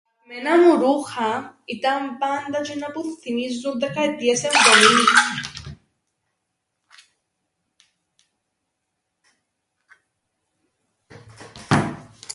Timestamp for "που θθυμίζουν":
2.93-3.79